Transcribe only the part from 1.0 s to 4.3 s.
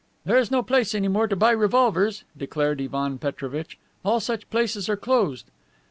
more to buy revolvers," declared Ivan Petrovitch. "All